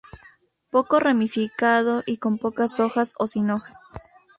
[0.71, 3.75] Poco ramificado y con pocas hojas o sin hojas.